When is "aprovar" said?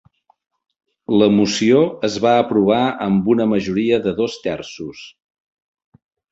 2.45-2.81